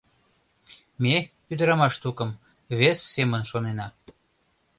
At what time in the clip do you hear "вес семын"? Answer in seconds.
2.79-3.41